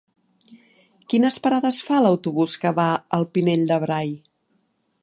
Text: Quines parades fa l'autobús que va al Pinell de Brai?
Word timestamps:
Quines 1.13 1.37
parades 1.43 1.77
fa 1.91 2.01
l'autobús 2.07 2.57
que 2.65 2.73
va 2.81 2.87
al 3.19 3.31
Pinell 3.37 3.69
de 3.75 3.81
Brai? 3.87 4.15